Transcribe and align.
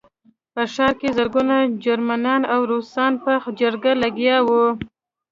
په 0.53 0.63
ښار 0.73 0.91
کې 0.99 1.09
زرګونه 1.17 1.55
جرمنان 1.83 2.41
او 2.53 2.59
روسان 2.71 3.11
په 3.23 3.31
جګړه 3.59 3.93
لګیا 4.03 4.37
وو 4.47 4.65